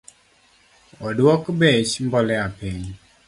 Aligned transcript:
Oduok 1.07 1.43
bech 1.59 1.93
mbolea 2.07 2.47
piny 2.57 2.83